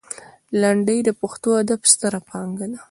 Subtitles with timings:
[0.61, 2.79] لنډۍ د پښتو ادب ستره پانګه ده.